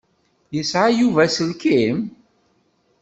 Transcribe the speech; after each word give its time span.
Yesɛa 0.55 0.87
Yuba 0.99 1.19
aselkim? 1.25 1.99